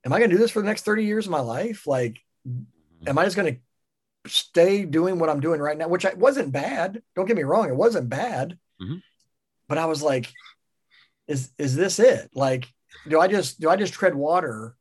[0.04, 1.86] am I going to do this for the next 30 years of my life?
[1.86, 3.08] Like, mm-hmm.
[3.08, 3.60] am I just going to
[4.26, 7.02] stay doing what I'm doing right now, which I wasn't bad.
[7.16, 8.58] Don't get me wrong, it wasn't bad.
[8.80, 8.96] Mm-hmm.
[9.68, 10.32] But I was like,
[11.28, 12.30] is is this it?
[12.34, 12.68] Like,
[13.08, 14.76] do I just do I just tread water,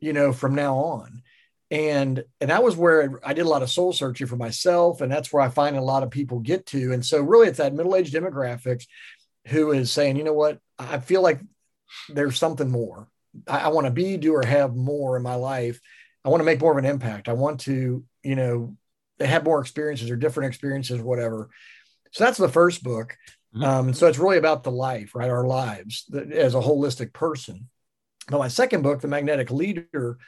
[0.00, 1.22] you know, from now on?
[1.70, 5.12] And and that was where I did a lot of soul searching for myself, and
[5.12, 6.92] that's where I find a lot of people get to.
[6.92, 8.86] And so really it's that middle-aged demographics
[9.48, 11.40] who is saying, you know what, I feel like
[12.08, 13.08] there's something more.
[13.46, 15.80] I, I want to be, do, or have more in my life.
[16.24, 17.28] I want to make more of an impact.
[17.28, 18.76] I want to you know,
[19.18, 21.48] they have more experiences or different experiences, whatever.
[22.12, 23.16] So that's the first book.
[23.54, 23.64] Mm-hmm.
[23.64, 25.30] Um, and so it's really about the life, right?
[25.30, 27.70] Our lives the, as a holistic person.
[28.28, 30.18] But my second book, The Magnetic Leader,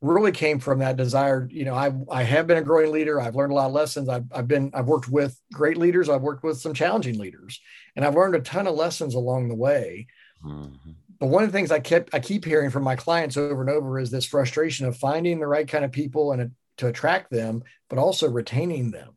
[0.00, 1.48] really came from that desire.
[1.48, 3.20] You know, I I have been a growing leader.
[3.20, 4.08] I've learned a lot of lessons.
[4.08, 6.08] I've I've been I've worked with great leaders.
[6.08, 7.60] I've worked with some challenging leaders,
[7.94, 10.08] and I've learned a ton of lessons along the way.
[10.44, 10.90] Mm-hmm.
[11.20, 13.70] But one of the things I kept I keep hearing from my clients over and
[13.70, 17.62] over is this frustration of finding the right kind of people and to attract them,
[17.88, 19.14] but also retaining them,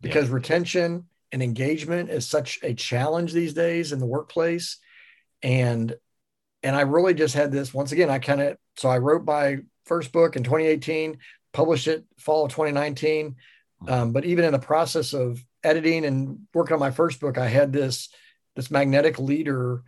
[0.00, 0.34] because yeah.
[0.34, 4.78] retention and engagement is such a challenge these days in the workplace,
[5.42, 5.94] and
[6.62, 8.10] and I really just had this once again.
[8.10, 11.18] I kind of so I wrote my first book in 2018,
[11.52, 13.30] published it fall of 2019.
[13.82, 13.92] Mm-hmm.
[13.92, 17.48] Um, but even in the process of editing and working on my first book, I
[17.48, 18.08] had this
[18.56, 19.82] this magnetic leader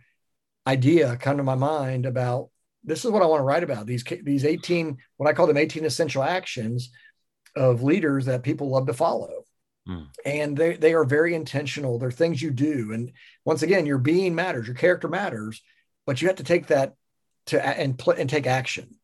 [0.65, 2.49] idea come to my mind about
[2.83, 5.57] this is what I want to write about these these 18 what I call them
[5.57, 6.91] 18 essential actions
[7.55, 9.43] of leaders that people love to follow.
[9.87, 10.07] Mm.
[10.25, 11.99] And they, they are very intentional.
[11.99, 12.93] They're things you do.
[12.93, 13.11] And
[13.45, 15.61] once again, your being matters, your character matters,
[16.05, 16.95] but you have to take that
[17.47, 18.95] to and pl- and take action.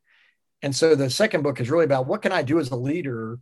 [0.61, 3.39] And so the second book is really about what can I do as a leader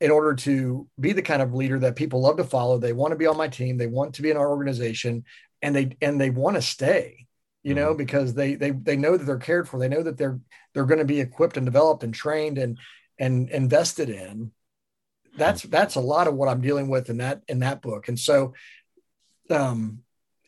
[0.00, 2.78] in order to be the kind of leader that people love to follow.
[2.78, 5.24] They want to be on my team, they want to be in our organization,
[5.62, 7.26] and they and they want to stay,
[7.68, 7.98] you know, mm-hmm.
[7.98, 9.78] because they they they know that they're cared for.
[9.78, 10.40] They know that they're
[10.72, 12.78] they're going to be equipped and developed and trained and
[13.18, 14.52] and invested in.
[15.36, 15.70] That's mm-hmm.
[15.70, 18.08] that's a lot of what I'm dealing with in that in that book.
[18.08, 18.54] And so
[19.50, 19.98] um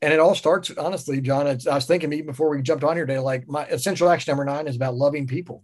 [0.00, 1.46] and it all starts honestly, John.
[1.46, 4.46] I was thinking even before we jumped on here today, like my essential action number
[4.46, 5.62] nine is about loving people.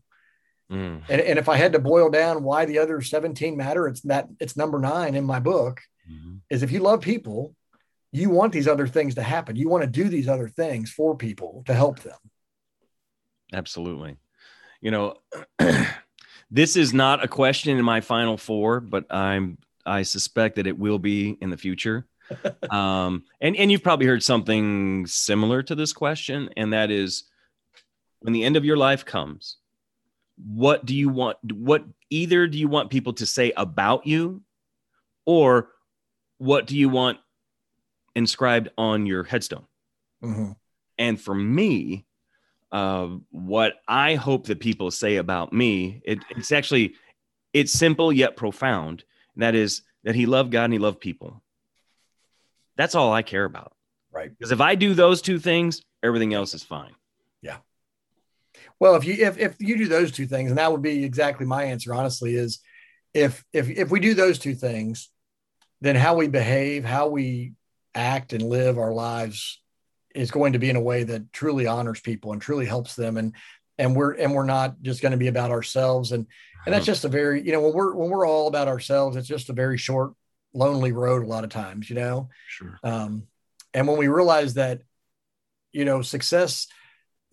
[0.71, 1.05] Mm.
[1.09, 4.27] And, and, if I had to boil down why the other 17 matter, it's that
[4.41, 6.39] it's number nine in my book mm-hmm.
[6.51, 7.55] is if you love people,
[8.13, 9.57] you want these other things to happen.
[9.57, 12.19] You want to do these other things for people to help them.
[13.53, 14.17] Absolutely.
[14.81, 15.15] You know,
[16.51, 20.79] this is not a question in my final four, but I'm I suspect that it
[20.79, 22.07] will be in the future.
[22.71, 27.25] um, and and you've probably heard something similar to this question, and that is
[28.21, 29.59] when the end of your life comes,
[30.37, 34.43] what do you want what either do you want people to say about you
[35.25, 35.71] or
[36.39, 37.19] what do you want
[38.17, 39.67] inscribed on your headstone.
[40.23, 40.53] Mm-hmm.
[40.99, 42.07] and for me
[42.73, 46.95] uh, what i hope that people say about me it, it's actually
[47.53, 49.05] it's simple yet profound.
[49.37, 51.43] That is that he loved god and he loved people.
[52.77, 53.73] That's all i care about.
[54.11, 54.31] Right.
[54.31, 56.95] Because if i do those two things everything else is fine.
[57.43, 57.59] Yeah.
[58.81, 61.47] Well, if you if if you do those two things, and that would be exactly
[61.47, 62.61] my answer, honestly, is
[63.13, 65.11] if if if we do those two things,
[65.81, 67.53] then how we behave, how we
[67.97, 69.61] act and live our lives
[70.15, 73.17] is going to be in a way that truly honors people and truly helps them.
[73.17, 73.35] And
[73.79, 76.13] and we're and we're not just going to be about ourselves.
[76.13, 76.27] And
[76.65, 79.29] and that's just a very you know when we're when we're all about ourselves it's
[79.29, 80.13] just a very short
[80.53, 82.29] lonely road a lot of times you know?
[82.49, 82.79] Sure.
[82.83, 83.25] Um
[83.75, 84.83] and when we realize that
[85.73, 86.67] you know success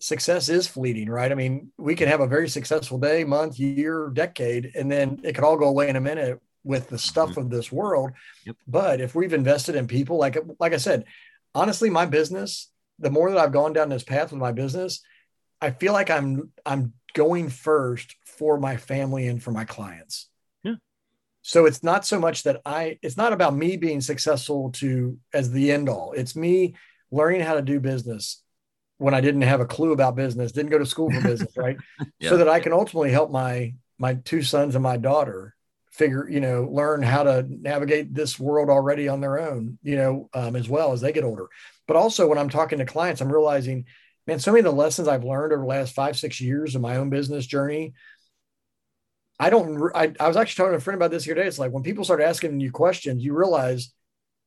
[0.00, 1.32] success is fleeting, right?
[1.32, 5.34] I mean, we can have a very successful day, month, year, decade, and then it
[5.34, 7.40] could all go away in a minute with the stuff mm-hmm.
[7.40, 8.12] of this world.
[8.46, 8.56] Yep.
[8.66, 11.04] But if we've invested in people, like like I said,
[11.54, 15.02] honestly, my business, the more that I've gone down this path with my business,
[15.60, 20.28] I feel like I'm I'm going first for my family and for my clients.
[20.62, 20.74] Yeah.
[21.42, 25.52] So it's not so much that I it's not about me being successful to as
[25.52, 26.12] the end all.
[26.12, 26.74] It's me
[27.10, 28.42] learning how to do business
[28.98, 31.76] when I didn't have a clue about business, didn't go to school for business, right?
[32.18, 32.30] yeah.
[32.30, 35.54] So that I can ultimately help my my two sons and my daughter
[35.94, 40.28] figure, you know, learn how to navigate this world already on their own, you know,
[40.34, 41.46] um, as well as they get older.
[41.86, 43.86] But also when I'm talking to clients, I'm realizing,
[44.26, 46.82] man, so many of the lessons I've learned over the last five, six years of
[46.82, 47.94] my own business journey.
[49.38, 51.46] I don't, I, I was actually talking to a friend about this here today.
[51.46, 53.92] It's like when people start asking you questions, you realize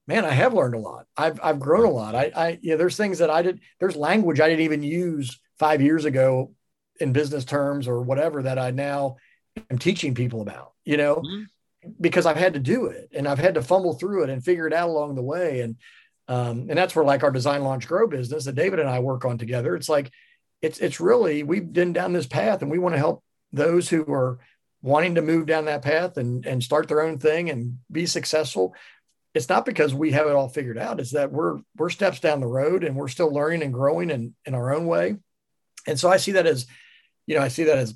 [0.08, 1.06] man, I have learned a lot.
[1.16, 2.16] I've I've grown a lot.
[2.16, 3.60] I I yeah, there's things that I did.
[3.80, 6.54] There's language I didn't even use five years ago
[7.00, 9.18] in business terms or whatever that I now
[9.70, 10.74] am teaching people about.
[10.84, 11.92] You know, mm-hmm.
[12.00, 14.68] because I've had to do it and I've had to fumble through it and figure
[14.68, 15.62] it out along the way.
[15.62, 15.76] And
[16.28, 19.26] um, and that's where like our design launch grow business that David and I work
[19.26, 19.76] on together.
[19.76, 20.12] It's like
[20.62, 24.04] it's it's really we've been down this path and we want to help those who
[24.12, 24.40] are
[24.82, 28.76] wanting to move down that path and and start their own thing and be successful
[29.38, 31.00] it's not because we have it all figured out.
[31.00, 34.36] It's that we're we're steps down the road and we're still learning and growing in
[34.46, 35.18] in our own way.
[35.86, 36.66] And so I see that as,
[37.28, 37.94] you know, I see that as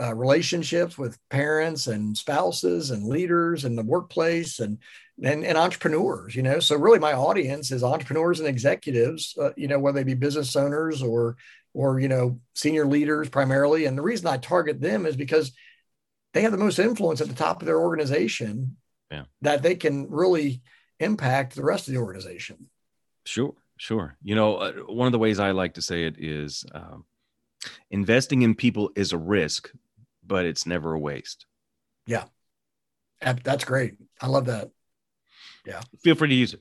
[0.00, 4.78] uh, relationships with parents and spouses and leaders and the workplace and,
[5.22, 6.34] and and entrepreneurs.
[6.34, 9.36] You know, so really my audience is entrepreneurs and executives.
[9.40, 11.36] Uh, you know, whether they be business owners or
[11.74, 13.84] or you know senior leaders primarily.
[13.84, 15.52] And the reason I target them is because
[16.32, 18.76] they have the most influence at the top of their organization
[19.10, 19.24] yeah.
[19.42, 20.62] that they can really
[20.98, 22.68] impact the rest of the organization.
[23.24, 24.16] Sure, sure.
[24.22, 26.96] You know, uh, one of the ways I like to say it is uh,
[27.90, 29.72] investing in people is a risk,
[30.26, 31.46] but it's never a waste.
[32.06, 32.24] Yeah.
[33.20, 33.94] That's great.
[34.20, 34.70] I love that.
[35.66, 35.80] Yeah.
[36.02, 36.60] Feel free to use it.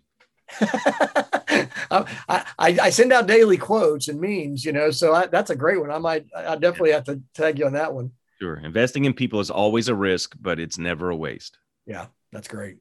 [1.92, 5.52] Um, I, I, I, send out daily quotes and memes, you know, so I, that's
[5.52, 5.92] a great one.
[5.92, 8.12] I might, I definitely have to tag you on that one.
[8.42, 8.56] Sure.
[8.58, 11.60] Investing in people is always a risk, but it's never a waste.
[11.86, 12.08] Yeah.
[12.32, 12.78] That's great.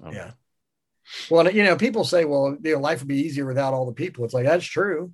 [0.00, 0.16] Okay.
[0.16, 0.30] Yeah.
[1.28, 3.92] Well, you know, people say, well, you know, life would be easier without all the
[3.92, 4.24] people.
[4.24, 5.12] It's like, that's true.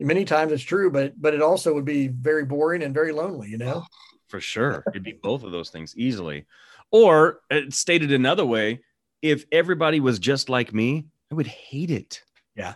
[0.00, 3.48] Many times it's true, but, but it also would be very boring and very lonely,
[3.48, 3.84] you know?
[4.28, 4.82] For sure.
[4.88, 6.46] It'd be both of those things easily.
[6.90, 8.80] Or uh, stated another way,
[9.22, 12.22] if everybody was just like me, I would hate it.
[12.56, 12.74] Yeah.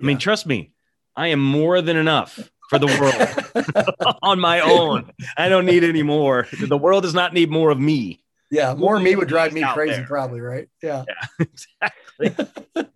[0.00, 0.72] I mean, trust me,
[1.14, 5.12] I am more than enough for the world on my own.
[5.36, 6.48] I don't need any more.
[6.58, 8.24] The world does not need more of me.
[8.50, 10.06] Yeah, more of me would drive me crazy, there.
[10.06, 10.68] probably, right?
[10.82, 11.04] Yeah.
[11.08, 11.46] yeah
[12.22, 12.46] exactly.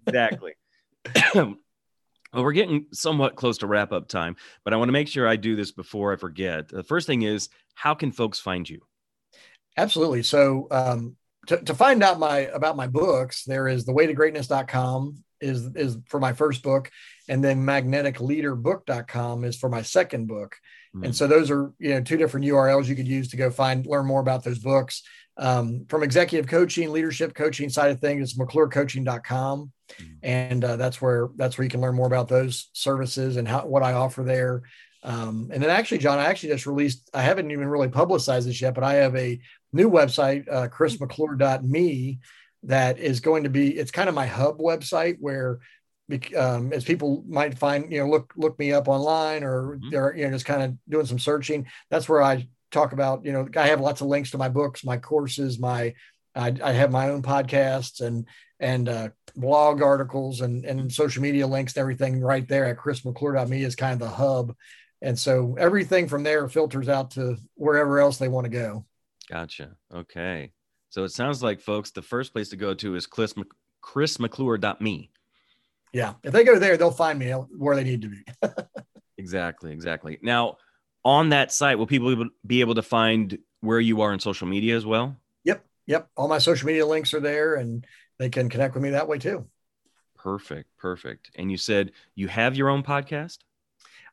[0.07, 0.53] exactly.
[2.33, 5.27] well, we're getting somewhat close to wrap up time, but I want to make sure
[5.27, 6.69] I do this before I forget.
[6.69, 8.81] The first thing is how can folks find you?
[9.77, 10.23] Absolutely.
[10.23, 15.97] So, um, to, to find out my about my books, there is thewaytogreatness.com is is
[16.07, 16.91] for my first book,
[17.29, 20.57] and then magneticleaderbook.com is for my second book.
[20.95, 21.05] Mm-hmm.
[21.05, 23.87] And so those are you know two different URLs you could use to go find
[23.87, 25.03] learn more about those books.
[25.39, 30.13] Um, from executive coaching, leadership coaching side of things, it's McClureCoaching.com, mm-hmm.
[30.23, 33.65] and uh, that's where that's where you can learn more about those services and how
[33.65, 34.63] what I offer there.
[35.05, 37.09] Um, and then actually, John, I actually just released.
[37.15, 39.41] I haven't even really publicized this yet, but I have a
[39.73, 42.19] new website, uh, chrismcclure.me,
[42.65, 43.77] that is going to be.
[43.77, 45.61] It's kind of my hub website where
[46.37, 49.91] um, as people might find, you know, look look me up online or mm-hmm.
[49.91, 51.67] they're you know just kind of doing some searching.
[51.91, 53.25] That's where I talk about.
[53.25, 55.95] You know, I have lots of links to my books, my courses, my
[56.35, 58.27] I, I have my own podcasts and
[58.61, 63.63] and uh, blog articles and and social media links and everything right there at chrismcclure.me
[63.63, 64.55] is kind of the hub.
[65.01, 68.85] And so everything from there filters out to wherever else they want to go.
[69.31, 69.77] Gotcha.
[69.95, 70.53] Okay.
[70.91, 73.35] So it sounds like, folks, the first place to go to is Chris,
[73.85, 75.11] chrismcclure.me.
[75.93, 76.15] Yeah.
[76.25, 78.25] If they go there, they'll find me where they need to be.
[79.19, 79.73] exactly.
[79.73, 80.19] Exactly.
[80.23, 80.57] Now,
[81.05, 84.77] on that site, will people be able to find where you are in social media
[84.77, 85.17] as well?
[85.45, 85.65] Yep.
[85.87, 86.09] Yep.
[86.17, 87.87] All my social media links are there and
[88.19, 89.47] they can connect with me that way too.
[90.17, 90.69] Perfect.
[90.79, 91.31] Perfect.
[91.37, 93.39] And you said you have your own podcast?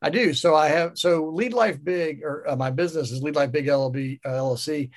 [0.01, 0.33] I do.
[0.33, 3.65] So I have, so Lead Life Big, or uh, my business is Lead Life Big
[3.65, 4.91] LLB, uh, LLC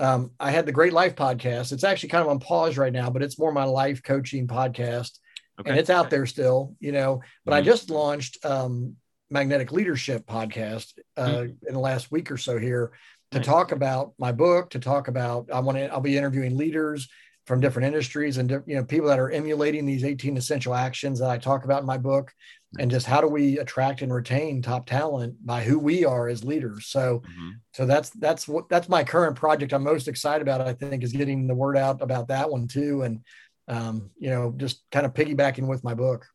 [0.00, 1.72] um, I had the Great Life podcast.
[1.72, 5.18] It's actually kind of on pause right now, but it's more my life coaching podcast.
[5.60, 5.70] Okay.
[5.70, 7.22] And it's out there still, you know.
[7.44, 7.58] But mm-hmm.
[7.58, 8.96] I just launched um,
[9.30, 11.66] Magnetic Leadership podcast uh, mm-hmm.
[11.66, 12.92] in the last week or so here
[13.30, 13.46] to nice.
[13.46, 17.08] talk about my book, to talk about I want to I'll be interviewing leaders
[17.46, 21.30] from different industries and you know people that are emulating these 18 essential actions that
[21.30, 22.30] I talk about in my book
[22.78, 26.44] and just how do we attract and retain top talent by who we are as
[26.44, 27.50] leaders so mm-hmm.
[27.72, 31.12] so that's that's what that's my current project i'm most excited about i think is
[31.12, 33.20] getting the word out about that one too and
[33.68, 36.26] um, you know just kind of piggybacking with my book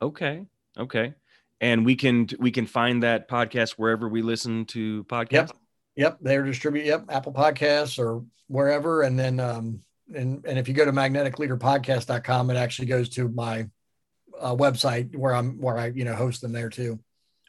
[0.00, 0.44] okay
[0.78, 1.14] okay
[1.60, 5.50] and we can we can find that podcast wherever we listen to podcasts yep
[5.96, 9.80] yep they're distribute yep apple podcasts or wherever and then um
[10.14, 13.66] and and if you go to magneticleaderpodcast.com it actually goes to my
[14.40, 16.98] uh, website where I'm where I you know host them there too.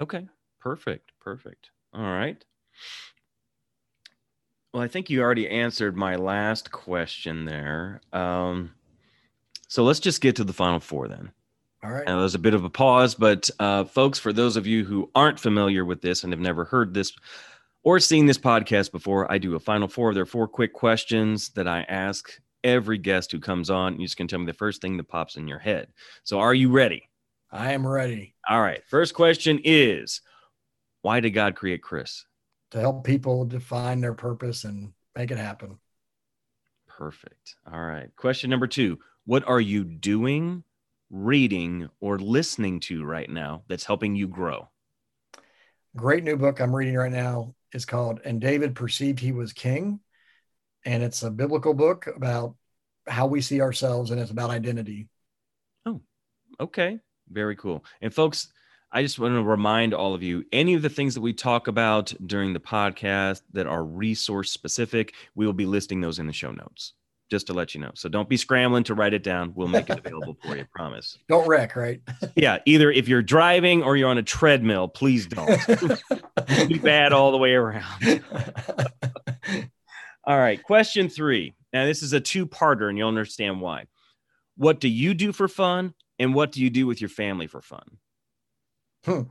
[0.02, 0.28] Okay,
[0.60, 1.72] perfect, perfect.
[1.94, 2.44] All right.
[4.74, 8.02] Well, I think you already answered my last question there.
[8.14, 8.76] Um,
[9.68, 11.32] so let's just get to the final four then.
[11.84, 12.06] All right.
[12.06, 15.10] Now, there's a bit of a pause, but uh, folks, for those of you who
[15.16, 17.14] aren't familiar with this and have never heard this
[17.84, 20.14] or seen this podcast before, I do a final four.
[20.14, 22.30] There are four quick questions that I ask
[22.66, 23.98] every guest who comes on.
[23.98, 25.88] You just can tell me the first thing that pops in your head.
[26.24, 27.10] So, are you ready?
[27.52, 28.36] I am ready.
[28.48, 28.84] All right.
[28.88, 30.22] First question is
[31.02, 32.26] Why did God create Chris?
[32.72, 35.80] To help people define their purpose and make it happen.
[36.88, 37.56] Perfect.
[37.72, 38.14] All right.
[38.16, 40.64] Question number two What are you doing,
[41.10, 44.70] reading, or listening to right now that's helping you grow?
[45.96, 50.00] Great new book I'm reading right now is called And David Perceived He Was King
[50.86, 52.56] and it's a biblical book about
[53.08, 55.08] how we see ourselves and it's about identity.
[55.86, 56.02] Oh,
[56.60, 57.00] okay.
[57.30, 57.84] Very cool.
[58.02, 58.52] And folks,
[58.92, 61.68] I just want to remind all of you any of the things that we talk
[61.68, 66.34] about during the podcast that are resource specific, we will be listing those in the
[66.34, 66.94] show notes
[67.30, 67.92] just to let you know.
[67.94, 69.54] So don't be scrambling to write it down.
[69.56, 71.18] We'll make it available for you, promise.
[71.28, 72.02] Don't wreck, right?
[72.36, 75.60] yeah, either if you're driving or you're on a treadmill, please don't.
[76.68, 78.24] be bad all the way around.
[80.26, 80.62] All right.
[80.62, 81.56] Question three.
[81.74, 83.86] Now, this is a two parter, and you'll understand why.
[84.58, 85.94] What do you do for fun?
[86.20, 87.98] And what do you do with your family for fun?
[89.06, 89.22] Hmm.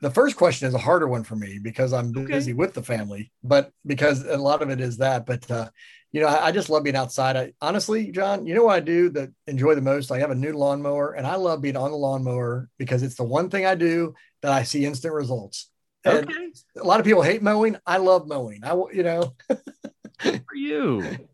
[0.00, 2.24] The first question is a harder one for me because I'm Okay.
[2.30, 5.26] busy with the family, but because a lot of it is that.
[5.26, 5.70] But uh,
[6.12, 7.36] you know, I, I just love being outside.
[7.36, 10.10] I honestly, John, you know what I do that enjoy the most?
[10.10, 13.24] I have a new lawnmower, and I love being on the lawnmower because it's the
[13.24, 15.70] one thing I do that I see instant results.
[16.04, 16.52] And Okay.
[16.80, 17.76] a lot of people hate mowing.
[17.86, 18.60] I love mowing.
[18.64, 19.34] I, you know,
[20.22, 21.28] for you.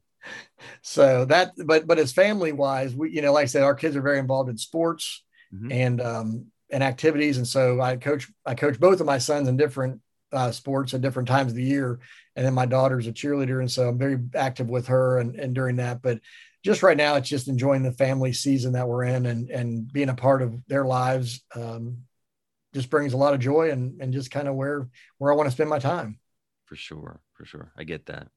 [0.83, 3.97] so that, but but as family wise, we, you know, like I said, our kids
[3.97, 5.71] are very involved in sports Mhm.
[5.71, 9.57] and um, and activities, and so I coach I coach both of my sons in
[9.57, 10.01] different
[10.33, 12.01] uh, sports at different times of the year,
[12.35, 15.55] and then my daughter's a cheerleader, and so I'm very active with her and and
[15.55, 16.21] during that, but.
[16.65, 20.09] Just right now, it's just enjoying the family season that we're in, and and being
[20.09, 21.45] a part of their lives.
[21.55, 21.99] Um,
[22.75, 24.89] just brings a lot of joy, and and just kind of where
[25.19, 26.19] where I want to spend my time.
[26.67, 27.21] For sure.
[27.35, 27.73] For sure.
[27.77, 28.29] I get that.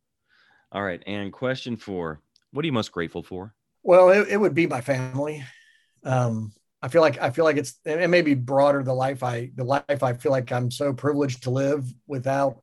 [0.72, 1.02] All right.
[1.06, 2.22] And question four
[2.52, 3.54] What are you most grateful for?
[3.84, 5.44] Well, it, it would be my family.
[6.04, 9.52] Um, I feel like I feel like it's it may be broader the life I
[9.56, 12.62] the life I feel like I'm so privileged to live without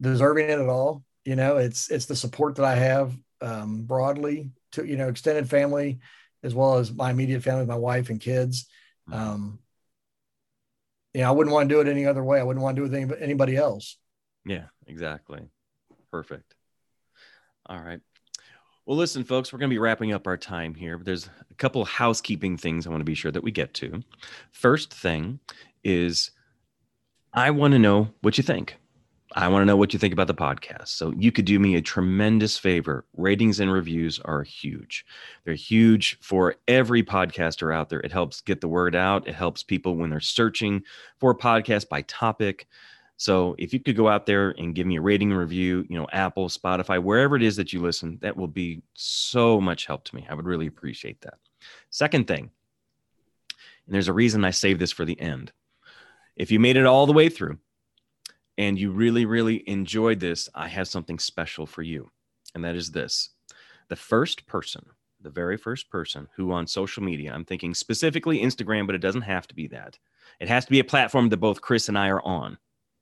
[0.00, 1.04] deserving it at all.
[1.24, 5.48] You know, it's it's the support that I have um, broadly to you know extended
[5.48, 6.00] family
[6.42, 8.68] as well as my immediate family, my wife and kids.
[9.10, 9.60] Um,
[11.14, 12.38] you know, I wouldn't want to do it any other way.
[12.38, 13.96] I wouldn't want to do it with anybody else.
[14.44, 15.40] Yeah, exactly.
[16.10, 16.54] Perfect.
[17.64, 18.00] All right.
[18.86, 21.54] Well, listen, folks, we're going to be wrapping up our time here, but there's a
[21.54, 24.04] couple housekeeping things I want to be sure that we get to.
[24.52, 25.40] First thing
[25.82, 26.30] is
[27.32, 28.76] I want to know what you think.
[29.34, 30.88] I want to know what you think about the podcast.
[30.88, 33.04] So you could do me a tremendous favor.
[33.16, 35.04] Ratings and reviews are huge.
[35.44, 38.00] They're huge for every podcaster out there.
[38.00, 39.26] It helps get the word out.
[39.26, 40.84] It helps people when they're searching
[41.18, 42.68] for a podcast by topic.
[43.16, 46.06] So if you could go out there and give me a rating review, you know,
[46.12, 50.16] Apple, Spotify, wherever it is that you listen, that will be so much help to
[50.16, 50.26] me.
[50.28, 51.38] I would really appreciate that.
[51.90, 52.50] Second thing,
[53.86, 55.52] and there's a reason I save this for the end.
[56.36, 57.58] If you made it all the way through
[58.58, 62.10] and you really, really enjoyed this, I have something special for you.
[62.54, 63.30] And that is this
[63.88, 64.84] the first person,
[65.20, 69.22] the very first person who on social media, I'm thinking specifically Instagram, but it doesn't
[69.22, 69.98] have to be that.
[70.40, 72.58] It has to be a platform that both Chris and I are on.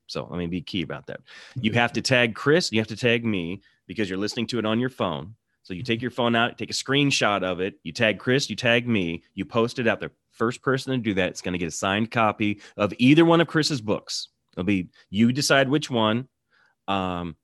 [0.06, 1.20] So let me be key about that.
[1.60, 4.66] You have to tag Chris, you have to tag me because you're listening to it
[4.66, 5.34] on your phone.
[5.62, 8.56] So you take your phone out, take a screenshot of it, you tag Chris, you
[8.56, 10.12] tag me, you post it out there.
[10.30, 13.40] First person to do that, it's going to get a signed copy of either one
[13.40, 14.28] of Chris's books.
[14.52, 16.28] It'll be you decide which one.
[16.86, 17.36] Um,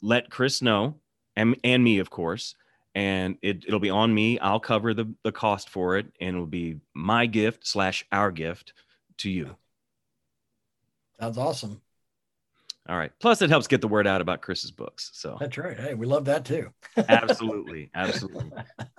[0.00, 0.96] let Chris know,
[1.36, 2.54] and, and me, of course.
[2.94, 4.38] And it, it'll be on me.
[4.38, 8.72] I'll cover the, the cost for it, and it'll be my gift slash our gift
[9.18, 9.56] to you.
[11.20, 11.80] Sounds awesome.
[12.88, 13.10] All right.
[13.18, 15.10] Plus, it helps get the word out about Chris's books.
[15.12, 15.78] So That's right.
[15.78, 16.70] Hey, we love that too.
[17.08, 18.52] absolutely, absolutely.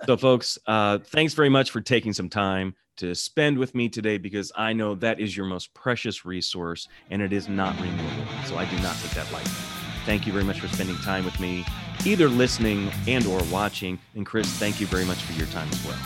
[0.04, 4.18] So, folks, uh, thanks very much for taking some time to spend with me today
[4.18, 8.26] because I know that is your most precious resource and it is not renewable.
[8.46, 9.52] So I do not take that lightly.
[10.04, 11.64] Thank you very much for spending time with me,
[12.04, 13.98] either listening and or watching.
[14.14, 15.98] And Chris, thank you very much for your time as well.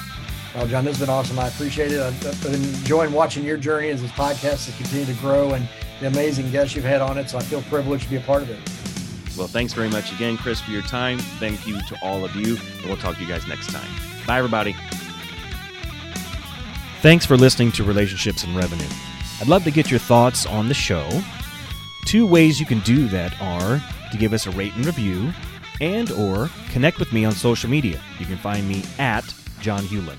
[0.54, 1.38] Well, John, this has been awesome.
[1.38, 2.00] I appreciate it.
[2.00, 5.66] I've, I've been enjoying watching your journey as this podcast has continued to grow and
[6.02, 7.30] the amazing guests you've had on it.
[7.30, 8.58] So I feel privileged to be a part of it.
[9.36, 11.18] Well, thanks very much again, Chris, for your time.
[11.18, 13.88] Thank you to all of you, and we'll talk to you guys next time.
[14.26, 14.76] Bye, everybody.
[17.00, 18.86] Thanks for listening to Relationships and Revenue.
[19.40, 21.08] I'd love to get your thoughts on the show.
[22.04, 25.32] Two ways you can do that are to give us a rate and review
[25.80, 28.00] and or connect with me on social media.
[28.18, 30.18] You can find me at John Hewlin.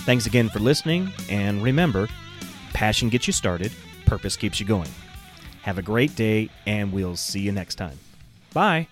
[0.00, 2.08] Thanks again for listening, and remember,
[2.74, 3.72] passion gets you started,
[4.06, 4.90] purpose keeps you going.
[5.62, 7.98] Have a great day, and we'll see you next time.
[8.54, 8.88] Bye.